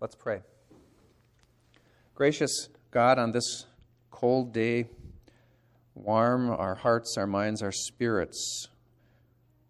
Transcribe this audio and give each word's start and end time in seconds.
Let's 0.00 0.16
pray. 0.16 0.40
Gracious 2.14 2.68
God, 2.90 3.18
on 3.18 3.32
this 3.32 3.66
cold 4.10 4.52
day, 4.52 4.88
warm 5.94 6.50
our 6.50 6.74
hearts, 6.74 7.16
our 7.16 7.26
minds, 7.26 7.62
our 7.62 7.72
spirits 7.72 8.68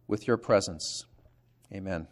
with 0.08 0.26
your 0.26 0.37
presence. 0.37 1.04
Amen. 1.72 2.08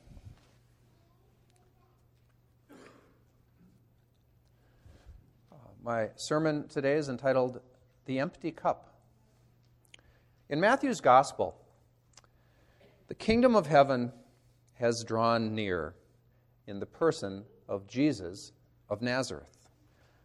My 5.83 6.11
sermon 6.17 6.69
today 6.69 6.95
is 6.95 7.09
entitled 7.09 7.61
The 8.05 8.19
Empty 8.21 8.53
Cup. 8.53 8.95
In 10.49 10.61
Matthew's 10.61 11.01
Gospel, 11.01 11.57
the 13.09 13.15
kingdom 13.15 13.57
of 13.57 13.67
heaven 13.67 14.13
has 14.75 15.03
drawn 15.03 15.55
near 15.55 15.95
in 16.67 16.79
the 16.79 16.87
person 16.87 17.45
of 17.73 17.89
Jesus 17.89 18.53
of 18.91 19.01
Nazareth. 19.01 19.49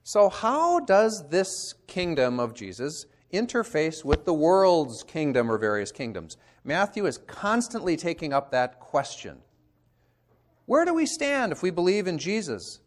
So, 0.03 0.29
how 0.29 0.81
does 0.81 1.29
this 1.29 1.73
kingdom 1.87 2.39
of 2.39 2.53
Jesus 2.53 3.05
interface 3.33 4.03
with 4.03 4.25
the 4.25 4.33
world's 4.33 5.03
kingdom 5.03 5.49
or 5.49 5.57
various 5.57 5.91
kingdoms? 5.91 6.37
Matthew 6.63 7.05
is 7.05 7.17
constantly 7.17 7.95
taking 7.95 8.33
up 8.33 8.51
that 8.51 8.79
question. 8.79 9.39
Where 10.65 10.83
do 10.83 10.93
we 10.93 11.05
stand 11.05 11.53
if 11.53 11.63
we 11.63 11.71
believe 11.71 12.07
in 12.07 12.17
Jesus 12.17 12.81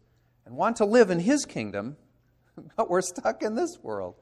and 0.45 0.55
want 0.55 0.77
to 0.77 0.85
live 0.85 1.09
in 1.09 1.19
his 1.19 1.45
kingdom, 1.45 1.97
but 2.77 2.89
we're 2.89 3.01
stuck 3.01 3.41
in 3.41 3.55
this 3.55 3.79
world? 3.81 4.15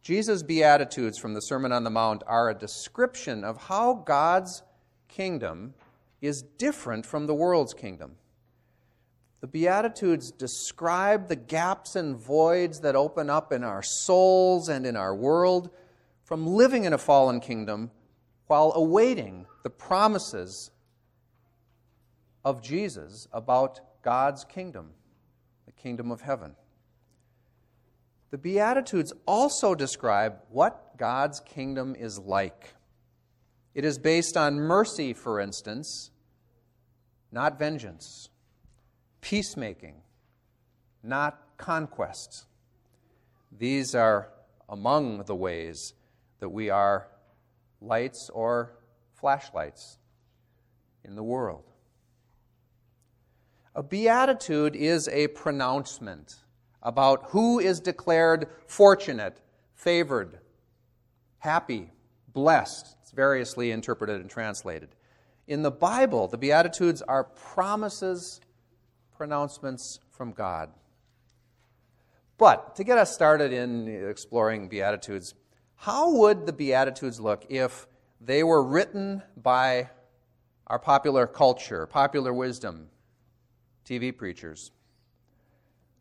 Jesus' 0.00 0.42
Beatitudes 0.42 1.18
from 1.18 1.34
the 1.34 1.40
Sermon 1.40 1.70
on 1.70 1.84
the 1.84 1.90
Mount 1.90 2.22
are 2.26 2.48
a 2.48 2.58
description 2.58 3.44
of 3.44 3.64
how 3.64 3.94
God's 3.94 4.62
kingdom 5.08 5.74
is 6.22 6.42
different 6.56 7.04
from 7.04 7.26
the 7.26 7.34
world's 7.34 7.74
kingdom. 7.74 8.16
The 9.42 9.48
Beatitudes 9.48 10.30
describe 10.30 11.26
the 11.26 11.34
gaps 11.34 11.96
and 11.96 12.16
voids 12.16 12.80
that 12.82 12.94
open 12.94 13.28
up 13.28 13.52
in 13.52 13.64
our 13.64 13.82
souls 13.82 14.68
and 14.68 14.86
in 14.86 14.94
our 14.94 15.12
world 15.12 15.68
from 16.22 16.46
living 16.46 16.84
in 16.84 16.92
a 16.92 16.98
fallen 16.98 17.40
kingdom 17.40 17.90
while 18.46 18.72
awaiting 18.76 19.46
the 19.64 19.70
promises 19.70 20.70
of 22.44 22.62
Jesus 22.62 23.26
about 23.32 23.80
God's 24.02 24.44
kingdom, 24.44 24.90
the 25.66 25.72
kingdom 25.72 26.12
of 26.12 26.20
heaven. 26.20 26.54
The 28.30 28.38
Beatitudes 28.38 29.12
also 29.26 29.74
describe 29.74 30.38
what 30.50 30.96
God's 30.96 31.40
kingdom 31.40 31.96
is 31.98 32.16
like. 32.16 32.74
It 33.74 33.84
is 33.84 33.98
based 33.98 34.36
on 34.36 34.54
mercy, 34.54 35.12
for 35.12 35.40
instance, 35.40 36.12
not 37.32 37.58
vengeance 37.58 38.28
peacemaking, 39.22 40.02
not 41.02 41.40
conquest. 41.56 42.44
These 43.50 43.94
are 43.94 44.28
among 44.68 45.22
the 45.24 45.34
ways 45.34 45.94
that 46.40 46.50
we 46.50 46.68
are 46.68 47.08
lights 47.80 48.28
or 48.34 48.74
flashlights 49.14 49.98
in 51.04 51.14
the 51.14 51.22
world. 51.22 51.64
A 53.74 53.82
beatitude 53.82 54.76
is 54.76 55.08
a 55.08 55.28
pronouncement 55.28 56.36
about 56.82 57.26
who 57.28 57.58
is 57.58 57.80
declared 57.80 58.48
fortunate, 58.66 59.40
favored, 59.74 60.40
happy, 61.38 61.90
blessed. 62.32 62.96
It's 63.00 63.12
variously 63.12 63.70
interpreted 63.70 64.20
and 64.20 64.28
translated. 64.28 64.90
In 65.46 65.62
the 65.62 65.70
Bible, 65.70 66.28
the 66.28 66.38
Beatitudes 66.38 67.02
are 67.02 67.24
promises 67.24 68.40
pronouncements 69.22 70.00
from 70.10 70.32
God. 70.32 70.68
But 72.38 72.74
to 72.74 72.82
get 72.82 72.98
us 72.98 73.14
started 73.14 73.52
in 73.52 73.86
exploring 74.10 74.68
Beatitudes, 74.68 75.34
how 75.76 76.12
would 76.16 76.44
the 76.44 76.52
Beatitudes 76.52 77.20
look 77.20 77.46
if 77.48 77.86
they 78.20 78.42
were 78.42 78.64
written 78.64 79.22
by 79.36 79.90
our 80.66 80.80
popular 80.80 81.28
culture, 81.28 81.86
popular 81.86 82.34
wisdom, 82.34 82.88
TV 83.86 84.10
preachers? 84.10 84.72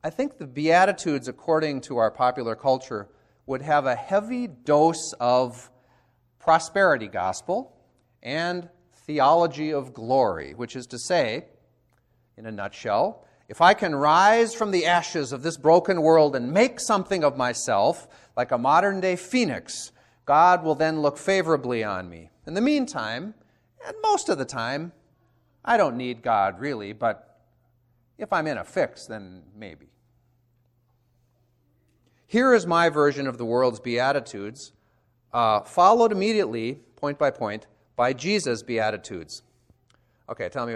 I 0.04 0.10
think 0.10 0.40
the 0.40 0.48
Beatitudes, 0.48 1.28
according 1.28 1.82
to 1.82 1.98
our 1.98 2.10
popular 2.10 2.56
culture, 2.56 3.08
would 3.46 3.62
have 3.62 3.86
a 3.86 3.94
heavy 3.94 4.48
dose 4.48 5.14
of 5.20 5.70
prosperity 6.40 7.08
gospel 7.08 7.78
and 8.24 8.68
theology 9.06 9.72
of 9.72 9.94
glory, 9.94 10.56
which 10.56 10.76
is 10.76 10.88
to 10.88 10.98
say, 10.98 11.46
in 12.38 12.46
a 12.46 12.52
nutshell. 12.52 13.26
If 13.48 13.62
I 13.62 13.74
can 13.74 13.94
rise 13.94 14.54
from 14.54 14.72
the 14.72 14.86
ashes 14.86 15.34
of 15.34 15.44
this 15.44 15.58
broken 15.58 16.02
world 16.02 16.36
and 16.36 16.54
make 16.54 16.80
something 16.80 17.24
of 17.24 17.36
myself, 17.38 18.08
like 18.38 18.52
a 18.52 18.58
modern 18.58 19.02
day 19.02 19.16
phoenix, 19.16 19.92
God 20.26 20.64
will 20.64 20.76
then 20.76 21.02
look 21.02 21.18
favorably 21.18 21.84
on 21.84 22.10
me. 22.10 22.30
In 22.48 22.54
the 22.54 22.62
meantime, 22.62 23.34
and 23.86 23.96
most 24.02 24.30
of 24.30 24.38
the 24.38 24.46
time, 24.46 24.94
I 25.66 25.78
don't 25.78 25.98
need 25.98 26.22
God 26.22 26.60
really, 26.60 26.94
but 26.94 27.42
if 28.18 28.32
I'm 28.32 28.48
in 28.48 28.58
a 28.58 28.64
fix, 28.64 29.06
then 29.06 29.44
maybe. 29.56 29.88
Here 32.28 32.54
is 32.54 32.66
my 32.66 32.88
version 32.88 33.28
of 33.28 33.38
the 33.38 33.46
world's 33.46 33.82
Beatitudes, 33.82 34.72
uh, 35.34 35.62
followed 35.62 36.12
immediately, 36.12 36.76
point 36.96 37.20
by 37.20 37.32
point, 37.32 37.68
by 37.98 38.14
Jesus' 38.14 38.64
Beatitudes. 38.64 39.44
Okay, 40.30 40.48
tell 40.48 40.66
me, 40.66 40.76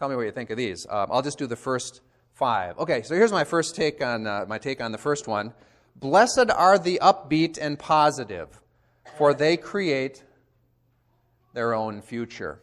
Tell 0.00 0.08
me 0.08 0.16
what 0.16 0.22
you 0.22 0.32
think 0.32 0.48
of 0.48 0.56
these. 0.56 0.86
Um, 0.88 1.08
I'll 1.10 1.20
just 1.20 1.36
do 1.36 1.46
the 1.46 1.56
first 1.56 2.00
five. 2.32 2.78
Okay, 2.78 3.02
so 3.02 3.14
here's 3.14 3.32
my 3.32 3.44
first 3.44 3.76
take 3.76 4.02
on 4.02 4.26
uh, 4.26 4.46
my 4.48 4.56
take 4.56 4.80
on 4.80 4.92
the 4.92 4.98
first 4.98 5.28
one. 5.28 5.52
Blessed 5.94 6.50
are 6.56 6.78
the 6.78 6.98
upbeat 7.02 7.58
and 7.60 7.78
positive, 7.78 8.62
for 9.18 9.34
they 9.34 9.58
create 9.58 10.24
their 11.52 11.74
own 11.74 12.00
future. 12.00 12.62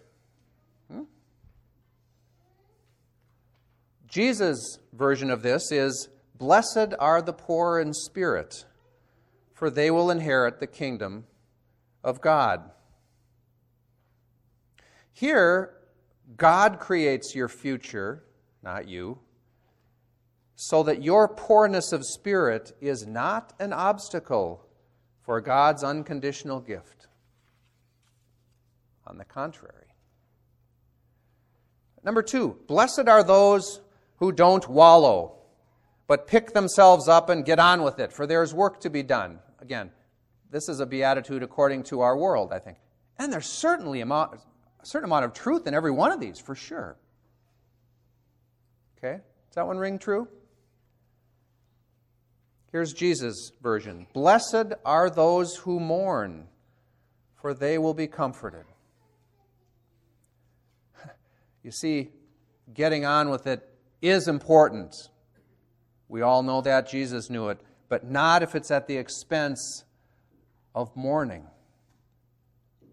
Hmm? 0.91 1.03
Jesus' 4.07 4.79
version 4.91 5.29
of 5.29 5.43
this 5.43 5.71
is 5.71 6.09
Blessed 6.39 6.95
are 6.97 7.21
the 7.21 7.33
poor 7.33 7.79
in 7.79 7.93
spirit, 7.93 8.65
for 9.53 9.69
they 9.69 9.91
will 9.91 10.09
inherit 10.09 10.59
the 10.59 10.65
kingdom 10.65 11.27
of 12.03 12.19
God. 12.19 12.71
Here, 15.13 15.77
God 16.35 16.79
creates 16.79 17.33
your 17.33 17.47
future, 17.47 18.23
not 18.61 18.87
you, 18.87 19.19
so 20.55 20.83
that 20.83 21.03
your 21.03 21.27
poorness 21.27 21.93
of 21.93 22.05
spirit 22.05 22.75
is 22.81 23.05
not 23.05 23.53
an 23.59 23.71
obstacle 23.71 24.65
for 25.21 25.39
God's 25.39 25.83
unconditional 25.83 26.59
gift. 26.59 27.07
On 29.05 29.17
the 29.17 29.25
contrary. 29.25 29.85
Number 32.03 32.21
two, 32.21 32.57
blessed 32.67 33.07
are 33.07 33.23
those 33.23 33.81
who 34.17 34.31
don't 34.31 34.67
wallow, 34.67 35.35
but 36.07 36.27
pick 36.27 36.53
themselves 36.53 37.07
up 37.07 37.29
and 37.29 37.45
get 37.45 37.59
on 37.59 37.83
with 37.83 37.99
it, 37.99 38.11
for 38.11 38.25
there's 38.25 38.53
work 38.53 38.79
to 38.81 38.89
be 38.89 39.03
done. 39.03 39.39
Again, 39.59 39.91
this 40.49 40.69
is 40.69 40.79
a 40.79 40.85
beatitude 40.85 41.43
according 41.43 41.83
to 41.83 42.01
our 42.01 42.17
world, 42.17 42.51
I 42.51 42.59
think. 42.59 42.77
And 43.17 43.31
there's 43.31 43.47
certainly 43.47 44.01
certain 44.85 45.09
amount 45.09 45.25
of 45.25 45.33
truth 45.33 45.67
in 45.67 45.73
every 45.73 45.91
one 45.91 46.11
of 46.11 46.19
these, 46.19 46.39
for 46.39 46.55
sure. 46.55 46.97
Okay? 48.97 49.17
Does 49.49 49.55
that 49.55 49.67
one 49.67 49.77
ring 49.77 49.99
true? 49.99 50.27
Here's 52.71 52.93
Jesus' 52.93 53.51
version 53.61 54.07
Blessed 54.13 54.73
are 54.85 55.09
those 55.09 55.55
who 55.57 55.79
mourn, 55.79 56.47
for 57.35 57.53
they 57.53 57.77
will 57.77 57.93
be 57.93 58.07
comforted. 58.07 58.65
You 61.63 61.71
see, 61.71 62.09
getting 62.73 63.03
on 63.03 63.29
with 63.29 63.45
it 63.45 63.67
is 64.01 64.29
important. 64.29 64.93
We 66.07 66.21
all 66.21 66.41
know 66.41 66.61
that. 66.61 66.87
Jesus 66.87 67.29
knew 67.29 67.49
it. 67.49 67.59
But 67.89 68.09
not 68.09 68.41
if 68.41 68.55
it's 68.55 68.71
at 68.71 68.87
the 68.87 68.95
expense 68.95 69.83
of 70.73 70.95
mourning. 70.95 71.45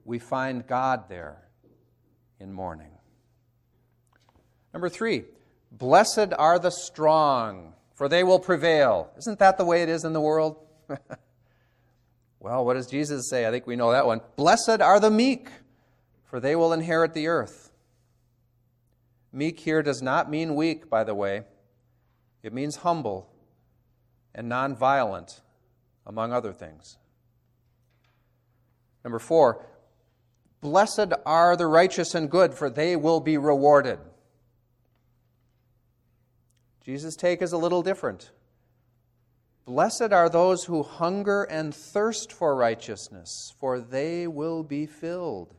We 0.04 0.18
find 0.18 0.66
God 0.66 1.08
there 1.08 1.43
in 2.40 2.52
mourning. 2.52 2.90
Number 4.72 4.88
three, 4.88 5.24
blessed 5.70 6.32
are 6.36 6.58
the 6.58 6.70
strong, 6.70 7.74
for 7.94 8.08
they 8.08 8.24
will 8.24 8.40
prevail. 8.40 9.10
Isn't 9.18 9.38
that 9.38 9.56
the 9.56 9.64
way 9.64 9.82
it 9.82 9.88
is 9.88 10.04
in 10.04 10.12
the 10.12 10.20
world? 10.20 10.56
well, 12.40 12.64
what 12.64 12.74
does 12.74 12.88
Jesus 12.88 13.28
say? 13.28 13.46
I 13.46 13.50
think 13.50 13.66
we 13.66 13.76
know 13.76 13.92
that 13.92 14.06
one. 14.06 14.20
Blessed 14.36 14.80
are 14.80 14.98
the 14.98 15.10
meek, 15.10 15.48
for 16.24 16.40
they 16.40 16.56
will 16.56 16.72
inherit 16.72 17.14
the 17.14 17.28
earth. 17.28 17.70
Meek 19.32 19.60
here 19.60 19.82
does 19.82 20.02
not 20.02 20.30
mean 20.30 20.54
weak, 20.54 20.88
by 20.88 21.04
the 21.04 21.14
way. 21.14 21.42
It 22.42 22.52
means 22.52 22.76
humble 22.76 23.30
and 24.34 24.50
nonviolent, 24.50 25.40
among 26.06 26.32
other 26.32 26.52
things. 26.52 26.98
Number 29.04 29.18
four, 29.18 29.64
Blessed 30.64 31.12
are 31.26 31.58
the 31.58 31.66
righteous 31.66 32.14
and 32.14 32.30
good, 32.30 32.54
for 32.54 32.70
they 32.70 32.96
will 32.96 33.20
be 33.20 33.36
rewarded. 33.36 33.98
Jesus' 36.82 37.16
take 37.16 37.42
is 37.42 37.52
a 37.52 37.58
little 37.58 37.82
different. 37.82 38.30
Blessed 39.66 40.10
are 40.10 40.30
those 40.30 40.64
who 40.64 40.82
hunger 40.82 41.42
and 41.42 41.74
thirst 41.74 42.32
for 42.32 42.56
righteousness, 42.56 43.52
for 43.60 43.78
they 43.78 44.26
will 44.26 44.62
be 44.62 44.86
filled. 44.86 45.54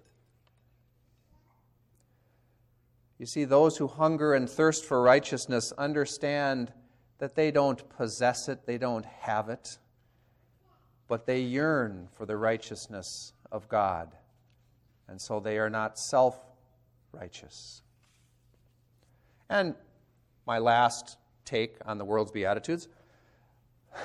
You 3.19 3.28
see, 3.28 3.46
those 3.46 3.78
who 3.78 3.86
hunger 3.86 4.34
and 4.34 4.50
thirst 4.50 4.86
for 4.86 5.04
righteousness 5.04 5.72
understand 5.78 6.74
that 7.19 7.36
they 7.36 7.52
don't 7.52 7.88
possess 7.90 8.50
it, 8.50 8.66
they 8.66 8.80
don't 8.80 9.06
have 9.06 9.50
it, 9.50 9.78
but 11.07 11.28
they 11.28 11.42
yearn 11.42 12.07
for 12.12 12.25
the 12.25 12.38
righteousness 12.38 13.34
of 13.52 13.69
God. 13.69 14.16
And 15.07 15.22
so 15.22 15.40
they 15.40 15.57
are 15.57 15.69
not 15.69 15.98
self 16.00 16.38
righteous. 17.12 17.81
And 19.50 19.75
my 20.46 20.60
last 20.60 21.18
take 21.46 21.75
on 21.86 21.98
the 21.98 22.06
world's 22.06 22.31
Beatitudes 22.31 22.88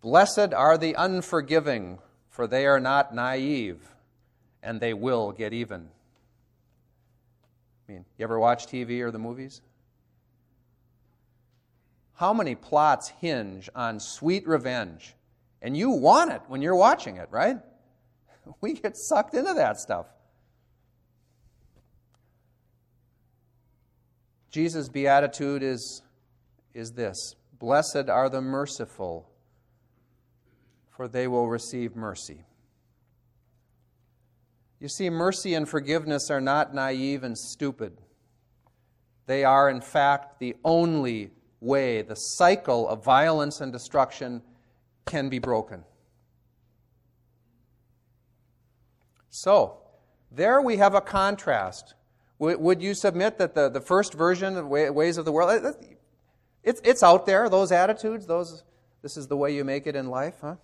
Blessed 0.00 0.52
are 0.54 0.76
the 0.76 0.94
unforgiving, 0.94 1.98
for 2.28 2.46
they 2.46 2.66
are 2.66 2.80
not 2.80 3.14
naive, 3.14 3.94
and 4.62 4.80
they 4.80 4.94
will 4.94 5.32
get 5.32 5.52
even. 5.52 5.88
I 7.88 7.92
mean, 7.92 8.04
you 8.18 8.22
ever 8.22 8.38
watch 8.38 8.66
TV 8.66 9.00
or 9.00 9.10
the 9.10 9.18
movies? 9.18 9.62
How 12.14 12.32
many 12.34 12.54
plots 12.54 13.08
hinge 13.08 13.70
on 13.74 13.98
sweet 13.98 14.46
revenge? 14.46 15.14
And 15.62 15.76
you 15.76 15.90
want 15.90 16.32
it 16.32 16.42
when 16.48 16.62
you're 16.62 16.76
watching 16.76 17.16
it, 17.16 17.28
right? 17.30 17.58
We 18.60 18.74
get 18.74 18.96
sucked 18.96 19.34
into 19.34 19.54
that 19.54 19.78
stuff. 19.78 20.06
Jesus' 24.50 24.88
beatitude 24.88 25.62
is, 25.62 26.02
is 26.74 26.92
this 26.92 27.36
Blessed 27.58 28.08
are 28.08 28.28
the 28.28 28.40
merciful, 28.40 29.30
for 30.88 31.08
they 31.08 31.28
will 31.28 31.48
receive 31.48 31.94
mercy. 31.94 32.44
You 34.80 34.88
see, 34.88 35.10
mercy 35.10 35.54
and 35.54 35.68
forgiveness 35.68 36.30
are 36.30 36.40
not 36.40 36.74
naive 36.74 37.22
and 37.22 37.36
stupid. 37.36 38.00
They 39.26 39.44
are, 39.44 39.68
in 39.68 39.82
fact, 39.82 40.40
the 40.40 40.56
only 40.64 41.30
way 41.60 42.00
the 42.00 42.14
cycle 42.14 42.88
of 42.88 43.04
violence 43.04 43.60
and 43.60 43.70
destruction 43.70 44.42
can 45.04 45.28
be 45.28 45.38
broken. 45.38 45.84
So, 49.30 49.78
there 50.30 50.60
we 50.60 50.76
have 50.76 50.94
a 50.94 51.00
contrast 51.00 51.94
would 52.40 52.80
you 52.80 52.94
submit 52.94 53.38
that 53.38 53.54
the, 53.54 53.68
the 53.68 53.80
first 53.80 54.14
version 54.14 54.56
of 54.56 54.66
Ways 54.66 55.18
of 55.18 55.26
the 55.26 55.32
World, 55.32 55.76
it's, 56.64 56.80
it's 56.82 57.02
out 57.02 57.26
there, 57.26 57.50
those 57.50 57.70
attitudes, 57.70 58.26
those, 58.26 58.64
this 59.02 59.18
is 59.18 59.26
the 59.28 59.36
way 59.36 59.54
you 59.54 59.62
make 59.62 59.86
it 59.86 59.94
in 59.94 60.08
life, 60.08 60.36
huh? 60.40 60.56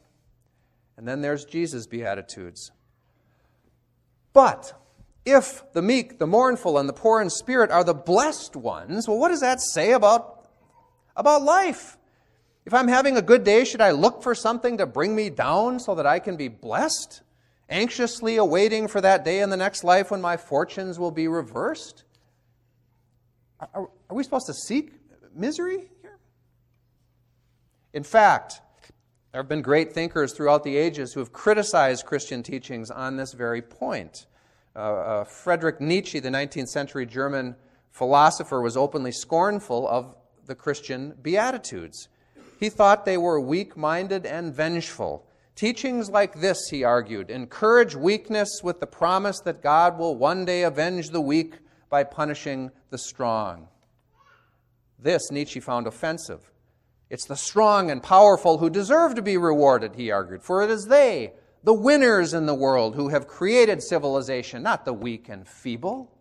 And 0.96 1.06
then 1.06 1.20
there's 1.20 1.44
Jesus' 1.44 1.86
Beatitudes. 1.86 2.70
But 4.32 4.72
if 5.26 5.70
the 5.74 5.82
meek, 5.82 6.18
the 6.18 6.26
mournful, 6.26 6.78
and 6.78 6.88
the 6.88 6.94
poor 6.94 7.20
in 7.20 7.28
spirit 7.28 7.70
are 7.70 7.84
the 7.84 7.94
blessed 7.94 8.56
ones, 8.56 9.06
well, 9.06 9.18
what 9.18 9.28
does 9.28 9.40
that 9.40 9.60
say 9.60 9.92
about, 9.92 10.48
about 11.14 11.42
life? 11.42 11.98
If 12.64 12.72
I'm 12.72 12.88
having 12.88 13.18
a 13.18 13.22
good 13.22 13.44
day, 13.44 13.66
should 13.66 13.82
I 13.82 13.90
look 13.90 14.22
for 14.22 14.34
something 14.34 14.78
to 14.78 14.86
bring 14.86 15.14
me 15.14 15.28
down 15.28 15.78
so 15.78 15.94
that 15.94 16.06
I 16.06 16.20
can 16.20 16.36
be 16.36 16.48
blessed? 16.48 17.20
Anxiously 17.68 18.36
awaiting 18.36 18.88
for 18.88 19.00
that 19.00 19.24
day 19.24 19.40
in 19.40 19.50
the 19.50 19.56
next 19.56 19.84
life 19.84 20.10
when 20.10 20.20
my 20.20 20.36
fortunes 20.36 20.98
will 20.98 21.10
be 21.10 21.28
reversed? 21.28 22.04
Are, 23.60 23.88
are, 24.08 24.14
we 24.14 24.22
supposed 24.22 24.46
to 24.46 24.54
seek 24.54 24.92
misery 25.34 25.88
here? 26.02 26.18
In 27.92 28.02
fact, 28.02 28.60
there 29.32 29.40
have 29.40 29.48
been 29.48 29.62
great 29.62 29.92
thinkers 29.92 30.32
throughout 30.32 30.62
the 30.62 30.76
ages 30.76 31.12
who 31.12 31.20
have 31.20 31.32
criticized 31.32 32.06
Christian 32.06 32.42
teachings 32.42 32.90
on 32.90 33.16
this 33.16 33.32
very 33.32 33.62
point. 33.62 34.26
Uh, 34.74 34.78
uh, 34.78 35.24
Friedrich 35.24 35.80
Nietzsche, 35.80 36.20
the 36.20 36.28
19th 36.28 36.68
century 36.68 37.06
German 37.06 37.56
philosopher, 37.90 38.60
was 38.60 38.76
openly 38.76 39.12
scornful 39.12 39.88
of 39.88 40.14
the 40.44 40.54
Christian 40.54 41.14
Beatitudes. 41.22 42.08
He 42.60 42.68
thought 42.68 43.04
they 43.04 43.18
were 43.18 43.40
weak 43.40 43.76
minded 43.76 44.26
and 44.26 44.54
vengeful 44.54 45.26
Teachings 45.56 46.10
like 46.10 46.40
this, 46.40 46.68
he 46.68 46.84
argued, 46.84 47.30
encourage 47.30 47.96
weakness 47.96 48.60
with 48.62 48.78
the 48.78 48.86
promise 48.86 49.40
that 49.40 49.62
God 49.62 49.98
will 49.98 50.14
one 50.14 50.44
day 50.44 50.62
avenge 50.64 51.10
the 51.10 51.20
weak 51.20 51.54
by 51.88 52.04
punishing 52.04 52.70
the 52.90 52.98
strong. 52.98 53.68
This 54.98 55.30
Nietzsche 55.30 55.60
found 55.60 55.86
offensive. 55.86 56.50
It's 57.08 57.24
the 57.24 57.36
strong 57.36 57.90
and 57.90 58.02
powerful 58.02 58.58
who 58.58 58.68
deserve 58.68 59.14
to 59.14 59.22
be 59.22 59.38
rewarded, 59.38 59.94
he 59.94 60.10
argued, 60.10 60.42
for 60.42 60.62
it 60.62 60.68
is 60.68 60.86
they, 60.88 61.32
the 61.64 61.72
winners 61.72 62.34
in 62.34 62.44
the 62.44 62.54
world, 62.54 62.94
who 62.94 63.08
have 63.08 63.26
created 63.26 63.82
civilization, 63.82 64.62
not 64.62 64.84
the 64.84 64.92
weak 64.92 65.30
and 65.30 65.48
feeble. 65.48 66.12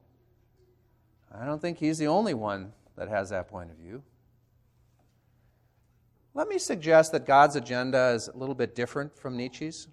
I 1.29 1.45
don't 1.45 1.61
think 1.61 1.77
he's 1.77 1.97
the 1.97 2.07
only 2.07 2.33
one 2.33 2.71
that 2.95 3.09
has 3.09 3.31
that 3.31 3.49
point 3.49 3.69
of 3.69 3.75
view. 3.75 4.01
Let 6.35 6.49
me 6.49 6.59
suggest 6.59 7.13
that 7.13 7.25
God's 7.25 7.55
agenda 7.55 8.09
is 8.09 8.27
a 8.27 8.37
little 8.37 8.55
bit 8.55 8.75
different 8.75 9.17
from 9.17 9.37
Nietzsche's. 9.37 9.87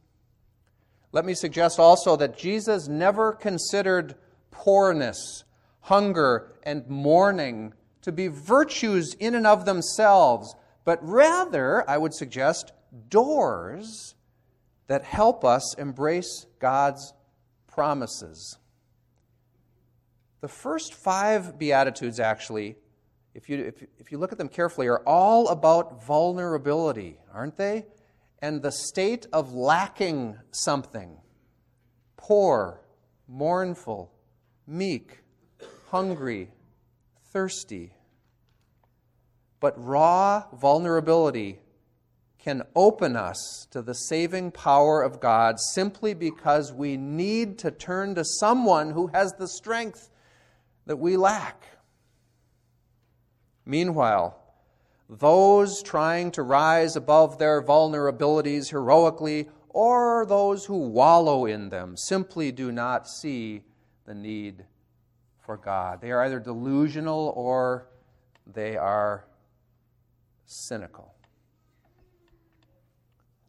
Let 1.13 1.25
me 1.25 1.35
suggest 1.35 1.79
also 1.79 2.17
that 2.17 2.37
Jesus 2.37 2.89
never 2.89 3.33
considered 3.33 4.17
poorness, 4.51 5.45
hunger, 5.83 6.53
and 6.65 6.85
mourning 6.89 7.75
to 8.01 8.11
be 8.11 8.27
virtues 8.27 9.15
in 9.15 9.37
and 9.37 9.47
of 9.47 9.67
themselves, 9.67 10.57
but 10.85 10.99
rather, 11.01 11.89
I 11.89 11.97
would 11.97 12.13
suggest, 12.13 12.73
doors 13.09 14.17
that 14.89 15.05
help 15.05 15.45
us 15.45 15.75
embrace 15.79 16.47
God's 16.59 17.15
promises. 17.69 18.59
The 20.41 20.49
first 20.49 20.93
five 20.93 21.57
Beatitudes 21.57 22.19
actually 22.19 22.75
if 23.35 23.49
you, 23.49 23.59
if, 23.59 23.83
if 23.99 24.13
you 24.13 24.19
look 24.19 24.33
at 24.33 24.39
them 24.39 24.49
carefully, 24.49 24.89
are 24.89 25.03
all 25.07 25.49
about 25.49 26.05
vulnerability, 26.07 27.19
aren't 27.33 27.57
they? 27.57 27.87
And 28.41 28.61
the 28.61 28.73
state 28.73 29.27
of 29.33 29.55
lacking 29.55 30.37
something 30.51 31.19
poor, 32.17 32.81
mournful, 33.29 34.13
meek, 34.67 35.21
hungry, 35.91 36.51
thirsty. 37.33 37.95
But 39.61 39.75
raw 39.77 40.45
vulnerability 40.53 41.59
can 42.39 42.63
open 42.75 43.17
us 43.17 43.67
to 43.71 43.83
the 43.83 43.95
saving 43.95 44.51
power 44.51 45.03
of 45.03 45.21
God 45.21 45.61
simply 45.61 46.13
because 46.13 46.73
we 46.73 46.97
need 46.97 47.59
to 47.61 47.71
turn 47.71 48.17
to 48.17 48.25
someone 48.25 48.91
who 48.91 49.07
has 49.09 49.33
the 49.35 49.47
strength 49.47 50.11
that 50.87 50.97
we 50.97 51.17
lack. 51.17 51.65
Meanwhile, 53.65 54.39
those 55.09 55.83
trying 55.83 56.31
to 56.33 56.43
rise 56.43 56.97
above 56.97 57.39
their 57.39 57.63
vulnerabilities 57.63 58.71
heroically, 58.71 59.49
or 59.69 60.27
those 60.27 60.67
who 60.67 60.79
wallow 60.79 61.47
in 61.47 61.69
them, 61.69 61.97
simply 61.97 62.53
do 62.53 62.73
not 62.73 63.09
see 63.09 63.63
the 64.05 64.15
need 64.15 64.65
for 65.41 65.57
God. 65.57 66.01
They 66.01 66.11
are 66.13 66.25
either 66.25 66.41
delusional 66.41 67.33
or 67.37 67.89
they 68.47 68.77
are 68.77 69.27
cynical. 70.47 71.15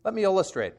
Let 0.04 0.14
me 0.14 0.24
illustrate. 0.24 0.74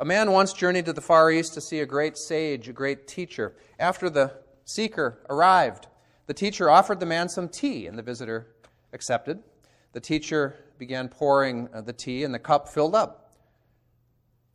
A 0.00 0.04
man 0.04 0.32
once 0.32 0.52
journeyed 0.52 0.86
to 0.86 0.92
the 0.92 1.00
Far 1.00 1.30
East 1.30 1.54
to 1.54 1.60
see 1.60 1.80
a 1.80 1.86
great 1.86 2.16
sage, 2.16 2.68
a 2.68 2.72
great 2.72 3.06
teacher. 3.06 3.54
After 3.78 4.10
the 4.10 4.32
seeker 4.64 5.22
arrived, 5.28 5.86
the 6.32 6.38
teacher 6.38 6.70
offered 6.70 6.98
the 6.98 7.04
man 7.04 7.28
some 7.28 7.46
tea, 7.46 7.86
and 7.86 7.98
the 7.98 8.02
visitor 8.02 8.46
accepted. 8.94 9.42
The 9.92 10.00
teacher 10.00 10.56
began 10.78 11.10
pouring 11.10 11.68
uh, 11.74 11.82
the 11.82 11.92
tea, 11.92 12.24
and 12.24 12.32
the 12.32 12.38
cup 12.38 12.70
filled 12.70 12.94
up. 12.94 13.34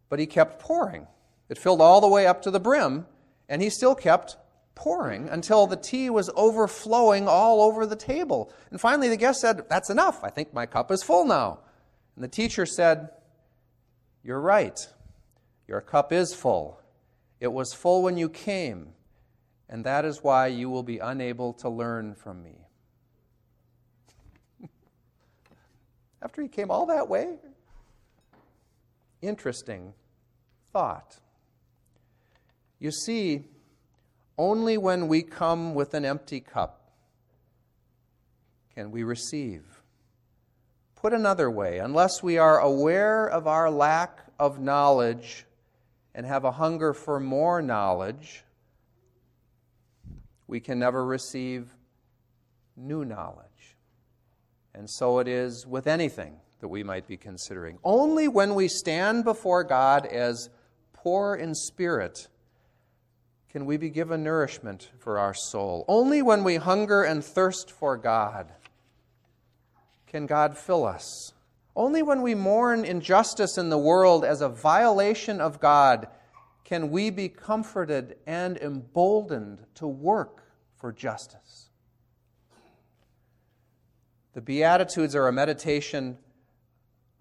But 0.10 0.18
he 0.18 0.26
kept 0.26 0.60
pouring. 0.60 1.06
It 1.50 1.60
filled 1.60 1.80
all 1.80 2.02
the 2.02 2.08
way 2.08 2.26
up 2.26 2.42
to 2.42 2.50
the 2.50 2.60
brim, 2.60 3.06
and 3.48 3.62
he 3.62 3.70
still 3.70 3.94
kept 3.94 4.38
pouring 4.74 5.30
until 5.30 5.68
the 5.68 5.76
tea 5.76 6.10
was 6.10 6.32
overflowing 6.36 7.28
all 7.28 7.62
over 7.62 7.86
the 7.86 7.96
table. 7.96 8.52
And 8.72 8.82
finally, 8.82 9.10
the 9.10 9.16
guest 9.16 9.40
said, 9.40 9.70
That's 9.70 9.92
enough. 9.92 10.24
I 10.24 10.32
think 10.32 10.56
my 10.56 10.66
cup 10.66 10.90
is 10.90 11.04
full 11.04 11.26
now. 11.26 11.60
And 12.16 12.24
the 12.24 12.28
teacher 12.28 12.66
said, 12.66 13.10
You're 14.24 14.42
right. 14.42 14.80
Your 15.68 15.82
cup 15.82 16.12
is 16.12 16.34
full. 16.34 16.82
It 17.40 17.54
was 17.54 17.72
full 17.72 18.02
when 18.02 18.18
you 18.18 18.30
came 18.30 18.94
and 19.70 19.84
that 19.86 20.06
is 20.06 20.24
why 20.24 20.48
you 20.48 20.70
will 20.70 20.84
be 20.84 21.00
unable 21.00 21.54
to 21.54 21.70
learn 21.70 22.16
from 22.16 22.42
me. 22.44 22.58
After 26.22 26.42
he 26.42 26.48
came 26.48 26.72
all 26.72 26.86
that 26.86 27.10
way? 27.10 27.38
Interesting 29.22 29.94
thought. 30.72 31.18
You 32.80 32.92
see, 32.92 33.46
only 34.38 34.78
when 34.78 35.08
we 35.08 35.24
come 35.24 35.74
with 35.74 35.94
an 35.94 36.06
empty 36.06 36.40
cup 36.40 36.92
can 38.76 38.92
we 38.92 39.04
receive. 39.04 39.82
Put 40.96 41.14
another 41.14 41.50
way, 41.50 41.80
unless 41.80 42.22
we 42.22 42.38
are 42.38 42.60
aware 42.60 43.28
of 43.28 43.48
our 43.48 43.72
lack 43.72 44.20
of 44.40 44.60
knowledge 44.60 45.46
and 46.14 46.26
have 46.26 46.44
a 46.44 46.52
hunger 46.52 46.94
for 46.94 47.20
more 47.20 47.62
knowledge, 47.62 48.44
we 50.48 50.60
can 50.60 50.80
never 50.80 51.06
receive 51.06 51.74
new 52.76 53.04
knowledge. 53.04 53.76
And 54.74 54.90
so 54.90 55.20
it 55.20 55.28
is 55.28 55.66
with 55.66 55.88
anything 55.88 56.38
that 56.60 56.68
we 56.68 56.84
might 56.84 57.08
be 57.08 57.18
considering. 57.18 57.78
Only 57.84 58.28
when 58.28 58.56
we 58.56 58.68
stand 58.68 59.24
before 59.24 59.64
God 59.64 60.06
as 60.06 60.50
poor 60.94 61.36
in 61.36 61.54
spirit 61.54 62.28
can 63.50 63.66
we 63.66 63.78
be 63.78 63.90
given 63.90 64.24
nourishment 64.24 64.92
for 65.00 65.18
our 65.18 65.34
soul. 65.34 65.86
Only 65.88 66.22
when 66.22 66.44
we 66.44 66.58
hunger 66.58 67.04
and 67.04 67.24
thirst 67.24 67.72
for 67.72 67.98
God 67.98 68.52
can 70.06 70.26
God 70.26 70.58
fill 70.58 70.86
us. 70.86 71.34
Only 71.76 72.02
when 72.02 72.22
we 72.22 72.34
mourn 72.36 72.86
injustice 72.86 73.58
in 73.58 73.70
the 73.70 73.78
world 73.78 74.26
as 74.26 74.42
a 74.42 74.50
violation 74.50 75.40
of 75.40 75.60
God 75.60 76.08
can 76.68 76.90
we 76.90 77.10
be 77.10 77.30
comforted 77.30 78.18
and 78.28 78.58
emboldened 78.58 79.64
to 79.74 79.88
work 79.88 80.44
for 80.76 80.92
justice. 80.92 81.70
The 84.34 84.42
Beatitudes 84.42 85.16
are 85.16 85.30
a 85.30 85.32
meditation 85.32 86.18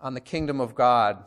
on 0.00 0.14
the 0.14 0.20
kingdom 0.20 0.60
of 0.60 0.74
God 0.74 1.24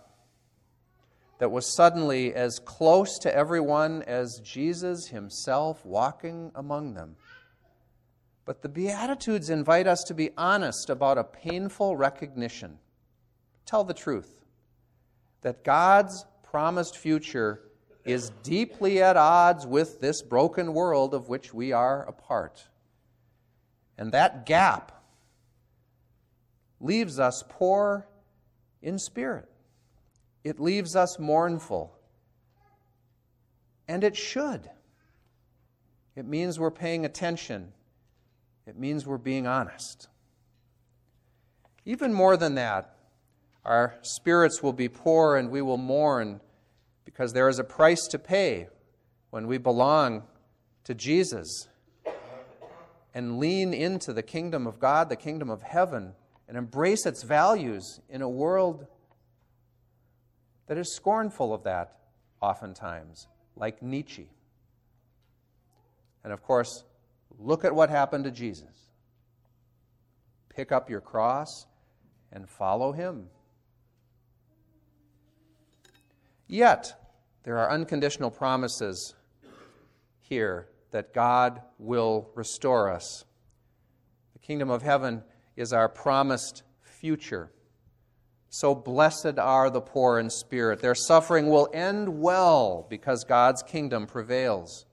that 1.37 1.49
was 1.49 1.73
suddenly 1.73 2.33
as 2.33 2.59
close 2.59 3.19
to 3.19 3.33
everyone 3.33 4.03
as 4.03 4.41
Jesus 4.41 5.07
himself 5.07 5.85
walking 5.85 6.51
among 6.55 6.95
them. 6.95 7.15
But 8.43 8.61
the 8.61 8.67
Beatitudes 8.67 9.49
invite 9.49 9.87
us 9.87 10.03
to 10.03 10.13
be 10.13 10.31
honest 10.37 10.89
about 10.89 11.17
a 11.17 11.23
painful 11.23 11.95
recognition. 11.95 12.79
Tell 13.65 13.85
the 13.85 13.93
truth 13.93 14.43
that 15.39 15.63
God's 15.63 16.25
promised 16.43 16.97
future 16.97 17.61
is 18.05 18.31
deeply 18.43 19.01
at 19.01 19.17
odds 19.17 19.67
with 19.67 19.99
this 19.99 20.21
broken 20.21 20.73
world 20.73 21.13
of 21.13 21.29
which 21.29 21.53
we 21.53 21.71
are 21.71 22.03
a 22.07 22.11
part. 22.11 22.67
And 23.97 24.11
that 24.13 24.45
gap 24.45 25.03
leaves 26.79 27.19
us 27.19 27.43
poor 27.47 28.07
in 28.81 28.97
spirit. 28.97 29.49
It 30.43 30.59
leaves 30.59 30.95
us 30.95 31.19
mournful. 31.19 31.93
And 33.87 34.03
it 34.03 34.15
should. 34.15 34.69
It 36.15 36.25
means 36.25 36.59
we're 36.59 36.71
paying 36.71 37.05
attention. 37.05 37.73
It 38.65 38.77
means 38.77 39.05
we're 39.05 39.17
being 39.17 39.47
honest. 39.47 40.07
Even 41.85 42.13
more 42.13 42.37
than 42.37 42.55
that, 42.55 42.95
our 43.65 43.95
spirits 44.01 44.63
will 44.63 44.73
be 44.73 44.87
poor 44.87 45.35
and 45.35 45.49
we 45.49 45.61
will 45.61 45.77
mourn 45.77 46.39
because 47.09 47.33
there 47.33 47.49
is 47.49 47.57
a 47.57 47.63
price 47.63 48.05
to 48.05 48.19
pay 48.19 48.67
when 49.31 49.47
we 49.47 49.57
belong 49.57 50.21
to 50.83 50.93
Jesus 50.93 51.67
and 53.15 53.39
lean 53.39 53.73
into 53.73 54.13
the 54.13 54.21
kingdom 54.21 54.67
of 54.67 54.79
God, 54.79 55.09
the 55.09 55.15
kingdom 55.15 55.49
of 55.49 55.63
heaven, 55.63 56.13
and 56.47 56.55
embrace 56.55 57.07
its 57.07 57.23
values 57.23 57.99
in 58.09 58.21
a 58.21 58.29
world 58.29 58.85
that 60.67 60.77
is 60.77 60.95
scornful 60.95 61.51
of 61.51 61.63
that 61.63 61.97
oftentimes, 62.43 63.27
like 63.55 63.81
Nietzsche. 63.81 64.29
And 66.23 66.31
of 66.31 66.43
course, 66.43 66.83
look 67.39 67.65
at 67.65 67.73
what 67.73 67.89
happened 67.89 68.25
to 68.25 68.31
Jesus. 68.31 68.91
Pick 70.49 70.71
up 70.71 70.91
your 70.91 71.01
cross 71.01 71.65
and 72.31 72.47
follow 72.47 72.91
him. 72.91 73.29
Yet, 76.47 76.98
there 77.43 77.57
are 77.57 77.71
unconditional 77.71 78.29
promises 78.31 79.15
here 80.19 80.67
that 80.91 81.13
God 81.13 81.61
will 81.77 82.29
restore 82.35 82.89
us. 82.91 83.25
The 84.33 84.39
kingdom 84.39 84.69
of 84.69 84.81
heaven 84.81 85.23
is 85.55 85.73
our 85.73 85.89
promised 85.89 86.63
future. 86.81 87.51
So 88.49 88.73
blessed 88.73 89.37
are 89.37 89.69
the 89.69 89.81
poor 89.81 90.19
in 90.19 90.29
spirit. 90.29 90.81
Their 90.81 90.95
suffering 90.95 91.49
will 91.49 91.69
end 91.73 92.21
well 92.21 92.87
because 92.89 93.23
God's 93.23 93.61
kingdom 93.61 94.07
prevails. 94.07 94.85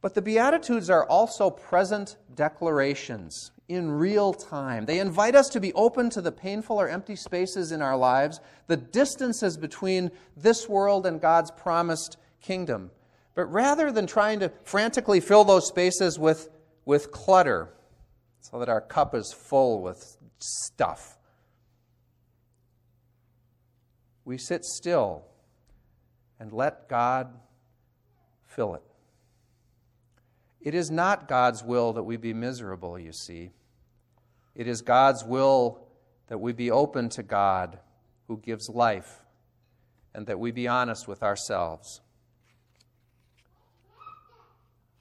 But 0.00 0.14
the 0.14 0.22
Beatitudes 0.22 0.88
are 0.88 1.04
also 1.06 1.50
present 1.50 2.16
declarations 2.34 3.52
in 3.68 3.90
real 3.90 4.32
time. 4.32 4.86
They 4.86 5.00
invite 5.00 5.34
us 5.34 5.48
to 5.50 5.60
be 5.60 5.72
open 5.72 6.10
to 6.10 6.20
the 6.20 6.32
painful 6.32 6.80
or 6.80 6.88
empty 6.88 7.16
spaces 7.16 7.72
in 7.72 7.82
our 7.82 7.96
lives, 7.96 8.40
the 8.68 8.76
distances 8.76 9.56
between 9.56 10.10
this 10.36 10.68
world 10.68 11.06
and 11.06 11.20
God's 11.20 11.50
promised 11.50 12.16
kingdom. 12.40 12.90
But 13.34 13.46
rather 13.46 13.90
than 13.90 14.06
trying 14.06 14.40
to 14.40 14.52
frantically 14.64 15.20
fill 15.20 15.44
those 15.44 15.66
spaces 15.66 16.18
with, 16.18 16.48
with 16.84 17.10
clutter, 17.10 17.72
so 18.40 18.60
that 18.60 18.68
our 18.68 18.80
cup 18.80 19.14
is 19.14 19.32
full 19.36 19.82
with 19.82 20.16
stuff. 20.38 21.18
We 24.24 24.38
sit 24.38 24.64
still 24.64 25.24
and 26.38 26.52
let 26.52 26.88
God 26.88 27.34
fill 28.46 28.74
it. 28.74 28.82
It 30.66 30.74
is 30.74 30.90
not 30.90 31.28
God's 31.28 31.62
will 31.62 31.92
that 31.92 32.02
we 32.02 32.16
be 32.16 32.34
miserable, 32.34 32.98
you 32.98 33.12
see. 33.12 33.52
It 34.56 34.66
is 34.66 34.82
God's 34.82 35.22
will 35.22 35.86
that 36.26 36.38
we 36.38 36.52
be 36.52 36.72
open 36.72 37.08
to 37.10 37.22
God 37.22 37.78
who 38.26 38.38
gives 38.38 38.68
life 38.68 39.22
and 40.12 40.26
that 40.26 40.40
we 40.40 40.50
be 40.50 40.66
honest 40.66 41.06
with 41.06 41.22
ourselves. 41.22 42.00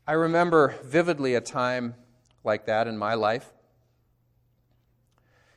I 0.06 0.12
remember 0.12 0.76
vividly 0.84 1.34
a 1.34 1.42
time 1.42 1.96
like 2.44 2.68
that 2.68 2.86
in 2.86 2.96
my 2.96 3.16
life. 3.16 3.52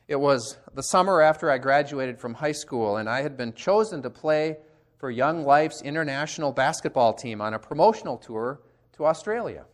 It 0.06 0.18
was 0.18 0.56
the 0.72 0.82
summer 0.84 1.20
after 1.20 1.50
I 1.50 1.58
graduated 1.58 2.18
from 2.18 2.32
high 2.32 2.52
school, 2.52 2.96
and 2.96 3.10
I 3.10 3.20
had 3.20 3.36
been 3.36 3.52
chosen 3.52 4.00
to 4.04 4.08
play 4.08 4.56
for 4.96 5.10
Young 5.10 5.44
Life's 5.44 5.82
international 5.82 6.52
basketball 6.52 7.12
team 7.12 7.42
on 7.42 7.52
a 7.52 7.58
promotional 7.58 8.16
tour 8.16 8.62
to 8.94 9.04
Australia. 9.04 9.66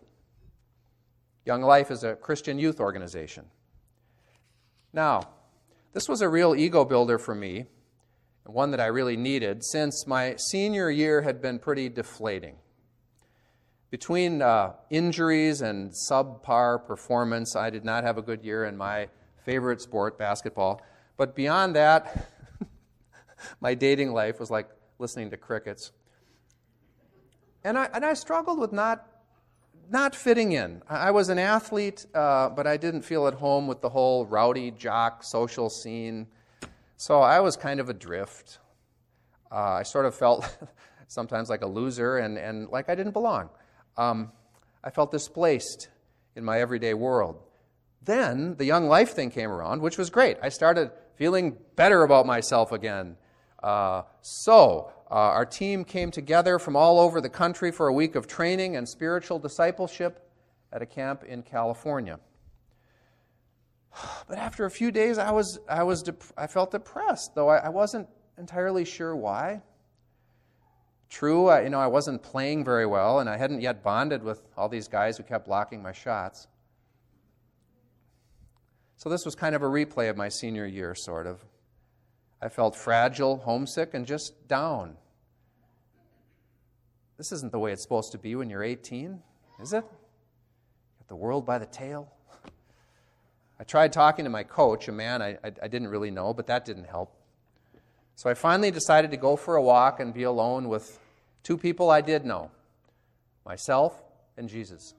Young 1.44 1.62
Life 1.62 1.90
is 1.90 2.04
a 2.04 2.14
Christian 2.14 2.58
youth 2.58 2.80
organization. 2.80 3.44
Now, 4.92 5.28
this 5.92 6.08
was 6.08 6.22
a 6.22 6.28
real 6.28 6.54
ego 6.54 6.84
builder 6.84 7.18
for 7.18 7.34
me, 7.34 7.66
and 8.44 8.54
one 8.54 8.70
that 8.70 8.80
I 8.80 8.86
really 8.86 9.16
needed 9.16 9.64
since 9.64 10.06
my 10.06 10.36
senior 10.36 10.90
year 10.90 11.22
had 11.22 11.42
been 11.42 11.58
pretty 11.58 11.88
deflating. 11.88 12.56
Between 13.90 14.42
uh, 14.42 14.72
injuries 14.90 15.60
and 15.60 15.92
subpar 15.92 16.84
performance, 16.86 17.54
I 17.54 17.70
did 17.70 17.84
not 17.84 18.04
have 18.04 18.18
a 18.18 18.22
good 18.22 18.42
year 18.42 18.64
in 18.64 18.76
my 18.76 19.08
favorite 19.44 19.80
sport, 19.80 20.18
basketball. 20.18 20.82
But 21.16 21.36
beyond 21.36 21.76
that, 21.76 22.28
my 23.60 23.74
dating 23.74 24.12
life 24.12 24.40
was 24.40 24.50
like 24.50 24.68
listening 24.98 25.30
to 25.30 25.36
crickets. 25.36 25.92
And 27.62 27.78
I, 27.78 27.88
and 27.94 28.04
I 28.04 28.14
struggled 28.14 28.58
with 28.58 28.72
not, 28.72 29.06
not 29.90 30.14
fitting 30.14 30.52
in. 30.52 30.82
I 30.88 31.10
was 31.10 31.28
an 31.28 31.38
athlete, 31.38 32.06
uh, 32.14 32.48
but 32.50 32.66
I 32.66 32.76
didn't 32.76 33.02
feel 33.02 33.26
at 33.26 33.34
home 33.34 33.66
with 33.66 33.80
the 33.80 33.88
whole 33.88 34.26
rowdy 34.26 34.70
jock 34.70 35.22
social 35.22 35.68
scene. 35.68 36.26
So 36.96 37.20
I 37.20 37.40
was 37.40 37.56
kind 37.56 37.80
of 37.80 37.88
adrift. 37.88 38.58
Uh, 39.50 39.74
I 39.80 39.82
sort 39.82 40.06
of 40.06 40.14
felt 40.14 40.56
sometimes 41.06 41.50
like 41.50 41.62
a 41.62 41.66
loser 41.66 42.18
and, 42.18 42.38
and 42.38 42.68
like 42.70 42.88
I 42.88 42.94
didn't 42.94 43.12
belong 43.12 43.50
um, 43.96 44.32
I 44.82 44.90
felt 44.90 45.10
displaced 45.10 45.88
in 46.36 46.44
my 46.44 46.60
everyday 46.60 46.94
world. 46.94 47.40
Then 48.02 48.56
the 48.56 48.64
young 48.64 48.86
life 48.86 49.10
thing 49.10 49.30
came 49.30 49.50
around, 49.50 49.80
which 49.80 49.96
was 49.96 50.10
great. 50.10 50.36
I 50.42 50.48
started 50.48 50.90
feeling 51.16 51.56
better 51.76 52.02
about 52.02 52.26
myself 52.26 52.72
again. 52.72 53.16
Uh, 53.62 54.02
so, 54.20 54.92
uh, 55.14 55.30
our 55.30 55.47
team 55.47 55.85
came 55.85 56.11
together 56.11 56.59
from 56.59 56.75
all 56.75 56.99
over 56.99 57.21
the 57.21 57.28
country 57.28 57.71
for 57.71 57.87
a 57.87 57.92
week 57.92 58.16
of 58.16 58.26
training 58.26 58.75
and 58.75 58.88
spiritual 58.88 59.38
discipleship 59.38 60.28
at 60.73 60.83
a 60.83 60.87
camp 60.87 61.23
in 61.23 61.40
California. 61.42 62.18
But 64.26 64.38
after 64.38 64.64
a 64.64 64.71
few 64.73 64.90
days, 64.90 65.16
I, 65.18 65.30
was, 65.30 65.61
I, 65.68 65.85
was 65.85 66.02
dep- 66.02 66.25
I 66.37 66.49
felt 66.49 66.73
depressed, 66.73 67.37
though 67.37 67.49
I, 67.49 67.59
I 67.59 67.68
wasn't 67.68 68.09
entirely 68.38 68.85
sure 68.85 69.14
why. 69.14 69.62
True, 71.09 71.47
I, 71.47 71.62
you 71.62 71.71
know, 71.71 71.78
I 71.78 71.87
wasn't 71.87 72.21
playing 72.21 72.64
very 72.64 72.87
well, 72.87 73.21
and 73.21 73.30
I 73.30 73.37
hadn't 73.37 73.61
yet 73.61 73.85
bonded 73.85 74.25
with 74.25 74.42
all 74.56 74.68
these 74.68 74.88
guys 74.88 75.16
who 75.16 75.23
kept 75.23 75.47
blocking 75.47 75.80
my 75.80 75.92
shots. 75.92 76.49
So 78.97 79.09
this 79.09 79.25
was 79.25 79.37
kind 79.37 79.54
of 79.54 79.62
a 79.62 79.66
replay 79.66 80.11
of 80.11 80.16
my 80.16 80.28
senior 80.28 80.66
year, 80.66 80.97
sort 80.97 81.28
of. 81.28 81.44
I 82.42 82.49
felt 82.49 82.75
fragile, 82.75 83.37
homesick, 83.37 83.94
and 83.94 84.04
just 84.04 84.49
down. 84.49 84.97
This 87.16 87.30
isn't 87.33 87.52
the 87.52 87.59
way 87.59 87.73
it's 87.73 87.83
supposed 87.83 88.12
to 88.12 88.18
be 88.18 88.35
when 88.35 88.50
you're 88.50 88.62
18, 88.62 89.21
is 89.61 89.73
it? 89.73 89.83
Got 89.83 91.09
the 91.09 91.16
world 91.16 91.47
by 91.47 91.59
the 91.59 91.66
tail. 91.66 92.11
I 93.59 93.64
tried 93.64 93.92
talking 93.92 94.25
to 94.25 94.30
my 94.30 94.42
coach, 94.42 94.88
a 94.88 94.92
man 94.92 95.23
I, 95.23 95.38
I, 95.44 95.52
I 95.62 95.68
didn't 95.68 95.88
really 95.88 96.11
know, 96.11 96.35
but 96.35 96.49
that 96.49 96.64
didn't 96.64 96.85
help. 96.85 97.14
So 98.16 98.28
I 98.28 98.35
finally 98.35 98.71
decided 98.71 99.11
to 99.12 99.16
go 99.16 99.37
for 99.37 99.56
a 99.56 99.62
walk 99.62 100.00
and 100.00 100.12
be 100.12 100.25
alone 100.25 100.68
with 100.68 100.99
two 101.42 101.56
people 101.56 101.90
I 101.90 102.00
did 102.00 102.25
know 102.25 102.50
myself 103.44 104.02
and 104.37 104.49
Jesus. 104.49 104.94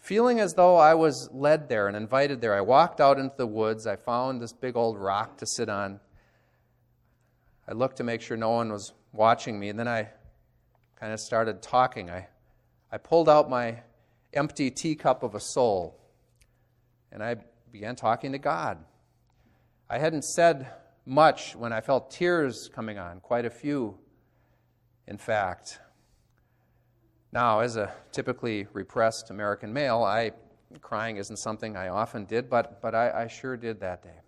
Feeling 0.00 0.40
as 0.40 0.52
though 0.52 0.76
I 0.76 0.92
was 0.92 1.30
led 1.32 1.70
there 1.70 1.88
and 1.88 1.96
invited 1.96 2.42
there, 2.42 2.54
I 2.54 2.60
walked 2.60 3.00
out 3.00 3.18
into 3.18 3.34
the 3.38 3.46
woods. 3.46 3.86
I 3.86 3.96
found 3.96 4.42
this 4.42 4.52
big 4.52 4.76
old 4.76 4.98
rock 4.98 5.38
to 5.38 5.46
sit 5.46 5.70
on. 5.70 6.00
I 7.66 7.72
looked 7.72 7.96
to 7.96 8.04
make 8.04 8.20
sure 8.20 8.36
no 8.36 8.50
one 8.50 8.70
was 8.70 8.92
watching 9.12 9.58
me, 9.58 9.70
and 9.70 9.78
then 9.78 9.88
I 9.88 10.10
kind 10.98 11.12
of 11.12 11.20
started 11.20 11.62
talking. 11.62 12.10
I, 12.10 12.28
I 12.90 12.98
pulled 12.98 13.28
out 13.28 13.50
my 13.50 13.82
empty 14.32 14.70
teacup 14.70 15.22
of 15.22 15.34
a 15.34 15.40
soul 15.40 16.00
and 17.12 17.22
I 17.22 17.36
began 17.70 17.96
talking 17.96 18.32
to 18.32 18.38
God. 18.38 18.78
I 19.88 19.98
hadn't 19.98 20.24
said 20.24 20.68
much 21.06 21.54
when 21.54 21.72
I 21.72 21.80
felt 21.80 22.10
tears 22.10 22.70
coming 22.74 22.98
on, 22.98 23.20
quite 23.20 23.44
a 23.44 23.50
few, 23.50 23.98
in 25.06 25.18
fact. 25.18 25.78
Now, 27.32 27.60
as 27.60 27.76
a 27.76 27.92
typically 28.12 28.66
repressed 28.72 29.30
American 29.30 29.72
male, 29.72 30.02
I 30.02 30.32
crying 30.80 31.16
isn't 31.18 31.36
something 31.36 31.76
I 31.76 31.88
often 31.88 32.24
did, 32.24 32.50
but, 32.50 32.80
but 32.80 32.94
I, 32.94 33.24
I 33.24 33.26
sure 33.28 33.56
did 33.56 33.80
that 33.80 34.02
day. 34.02 34.20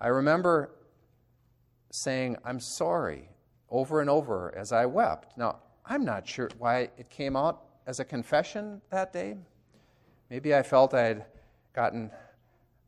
I 0.00 0.08
remember 0.08 0.70
saying, 1.90 2.36
I'm 2.44 2.60
sorry, 2.60 3.28
over 3.72 4.00
and 4.00 4.08
over 4.08 4.54
as 4.56 4.70
I 4.70 4.86
wept. 4.86 5.36
Now, 5.36 5.56
I'm 5.84 6.04
not 6.04 6.28
sure 6.28 6.48
why 6.58 6.90
it 6.96 7.10
came 7.10 7.34
out 7.34 7.62
as 7.86 7.98
a 7.98 8.04
confession 8.04 8.80
that 8.90 9.12
day. 9.12 9.36
Maybe 10.30 10.54
I 10.54 10.62
felt 10.62 10.94
I 10.94 11.02
had 11.02 11.24
gotten 11.72 12.10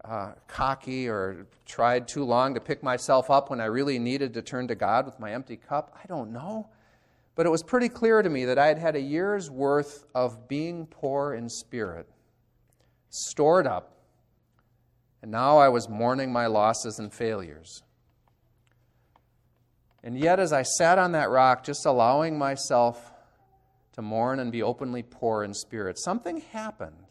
uh, 0.05 0.33
cocky 0.47 1.09
or 1.09 1.47
tried 1.65 2.07
too 2.07 2.23
long 2.25 2.55
to 2.55 2.61
pick 2.61 2.83
myself 2.83 3.31
up 3.31 3.51
when 3.51 3.61
I 3.61 3.65
really 3.65 3.99
needed 3.99 4.35
to 4.35 4.43
turn 4.43 4.69
to 4.69 4.75
God 4.75 5.07
with 5.07 5.19
my 5.19 5.33
empty 5.33 5.57
cup. 5.57 5.97
I 6.01 6.07
don't 6.07 6.31
know. 6.31 6.69
But 7.35 7.47
it 7.47 7.49
was 7.51 7.63
pretty 7.63 7.89
clear 7.89 8.23
to 8.23 8.29
me 8.29 8.45
that 8.45 8.59
I 8.59 8.67
had 8.67 8.79
had 8.79 8.95
a 8.95 9.01
year's 9.01 9.51
worth 9.51 10.05
of 10.15 10.47
being 10.47 10.87
poor 10.87 11.35
in 11.35 11.49
spirit, 11.49 12.09
stored 13.09 13.67
up, 13.67 13.97
and 15.23 15.33
now 15.33 15.57
I 15.57 15.69
was 15.69 15.89
mourning 15.89 16.31
my 16.33 16.47
losses 16.47 16.99
and 16.99 17.13
failures. 17.13 17.83
And 20.05 20.19
yet, 20.19 20.39
as 20.39 20.53
I 20.53 20.63
sat 20.63 20.99
on 20.99 21.13
that 21.13 21.31
rock, 21.31 21.65
just 21.65 21.87
allowing 21.87 22.37
myself 22.37 23.11
to 23.95 24.03
mourn 24.03 24.39
and 24.39 24.53
be 24.53 24.63
openly 24.63 25.03
poor 25.03 25.43
in 25.43 25.55
spirit, 25.55 25.99
something 25.99 26.43
happened. 26.53 27.07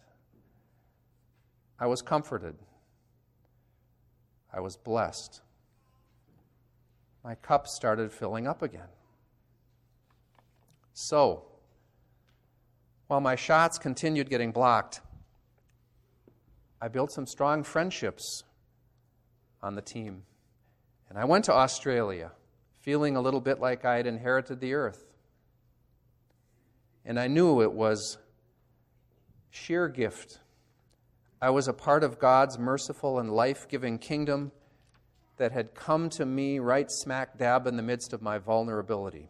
I 1.79 1.87
was 1.87 2.03
comforted. 2.03 2.55
I 4.53 4.59
was 4.59 4.77
blessed. 4.77 5.41
My 7.23 7.33
cup 7.33 7.65
started 7.65 8.11
filling 8.11 8.47
up 8.47 8.61
again. 8.61 8.89
So, 10.93 11.45
while 13.07 13.21
my 13.21 13.35
shots 13.35 13.79
continued 13.79 14.29
getting 14.29 14.51
blocked, 14.51 15.01
I 16.79 16.89
built 16.89 17.11
some 17.11 17.25
strong 17.25 17.63
friendships 17.63 18.43
on 19.63 19.73
the 19.73 19.81
team. 19.81 20.23
And 21.09 21.17
I 21.17 21.25
went 21.25 21.45
to 21.45 21.53
Australia, 21.53 22.31
feeling 22.83 23.15
a 23.15 23.21
little 23.21 23.39
bit 23.39 23.61
like 23.61 23.85
I 23.85 23.95
had 23.95 24.05
inherited 24.05 24.59
the 24.59 24.73
earth. 24.73 25.05
And 27.05 27.17
I 27.17 27.27
knew 27.27 27.61
it 27.61 27.71
was 27.71 28.17
sheer 29.49 29.87
gift. 29.87 30.39
I 31.41 31.49
was 31.49 31.69
a 31.69 31.73
part 31.73 32.03
of 32.03 32.19
God's 32.19 32.59
merciful 32.59 33.19
and 33.19 33.31
life 33.31 33.67
giving 33.69 33.97
kingdom 33.97 34.51
that 35.37 35.53
had 35.53 35.73
come 35.73 36.09
to 36.09 36.25
me 36.25 36.59
right 36.59 36.91
smack 36.91 37.37
dab 37.37 37.67
in 37.67 37.77
the 37.77 37.83
midst 37.83 38.11
of 38.11 38.21
my 38.21 38.37
vulnerability. 38.37 39.29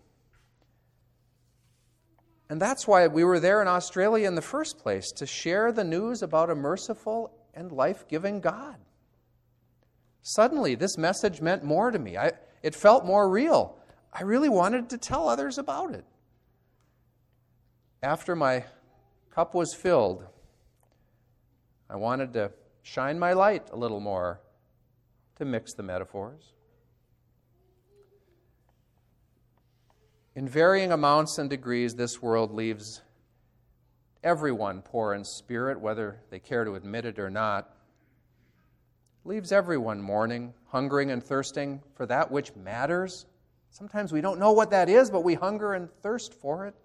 And 2.49 2.59
that's 2.59 2.87
why 2.87 3.07
we 3.07 3.23
were 3.23 3.39
there 3.39 3.61
in 3.61 3.67
Australia 3.67 4.27
in 4.27 4.35
the 4.35 4.41
first 4.41 4.79
place, 4.79 5.11
to 5.13 5.25
share 5.27 5.71
the 5.71 5.83
news 5.83 6.23
about 6.23 6.49
a 6.49 6.55
merciful 6.55 7.31
and 7.53 7.71
life 7.71 8.07
giving 8.07 8.41
God. 8.41 8.77
Suddenly, 10.23 10.75
this 10.75 10.97
message 10.97 11.39
meant 11.39 11.63
more 11.63 11.91
to 11.91 11.99
me. 11.99 12.17
I, 12.17 12.31
it 12.63 12.73
felt 12.73 13.06
more 13.06 13.30
real. 13.30 13.78
I 14.12 14.23
really 14.23 14.49
wanted 14.49 14.89
to 14.89 14.97
tell 14.97 15.28
others 15.28 15.58
about 15.58 15.93
it. 15.93 16.06
After 18.02 18.36
my 18.36 18.65
cup 19.30 19.54
was 19.54 19.73
filled, 19.73 20.26
I 21.89 21.97
wanted 21.97 22.34
to 22.34 22.52
shine 22.82 23.19
my 23.19 23.34
light 23.34 23.69
a 23.71 23.76
little 23.76 23.99
more 23.99 24.41
to 25.38 25.45
mix 25.45 25.73
the 25.73 25.84
metaphors. 25.84 26.54
In 30.36 30.47
varying 30.47 30.91
amounts 30.91 31.38
and 31.38 31.49
degrees, 31.49 31.95
this 31.95 32.21
world 32.21 32.52
leaves 32.52 33.02
everyone 34.23 34.82
poor 34.82 35.13
in 35.13 35.23
spirit, 35.23 35.80
whether 35.80 36.21
they 36.30 36.39
care 36.39 36.63
to 36.63 36.76
admit 36.76 37.06
it 37.06 37.19
or 37.19 37.30
not. 37.30 37.76
Leaves 39.25 39.51
everyone 39.51 40.01
mourning, 40.01 40.53
hungering, 40.67 41.12
and 41.12 41.23
thirsting 41.23 41.81
for 41.95 42.05
that 42.05 42.29
which 42.29 42.55
matters. 42.55 43.25
Sometimes 43.69 44.12
we 44.12 44.21
don't 44.21 44.39
know 44.39 44.51
what 44.51 44.71
that 44.71 44.89
is, 44.89 45.09
but 45.09 45.23
we 45.23 45.33
hunger 45.33 45.73
and 45.73 45.89
thirst 46.01 46.33
for 46.33 46.67
it. 46.67 46.75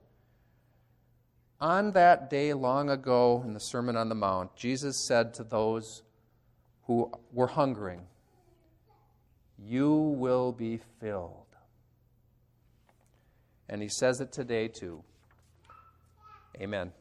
On 1.61 1.91
that 1.93 2.31
day 2.31 2.55
long 2.55 2.89
ago 2.89 3.43
in 3.45 3.53
the 3.53 3.61
Sermon 3.61 3.97
on 3.97 4.09
the 4.09 4.15
Mount, 4.15 4.55
Jesus 4.55 4.97
said 4.97 5.35
to 5.35 5.45
those 5.45 6.03
who 6.85 7.11
were 7.33 7.49
hungering, 7.49 8.03
You 9.59 9.93
will 9.93 10.53
be 10.53 10.81
filled. 11.01 11.35
And 13.69 13.83
he 13.83 13.89
says 13.89 14.21
it 14.21 14.33
today 14.33 14.69
too. 14.69 15.03
Amen. 16.61 16.93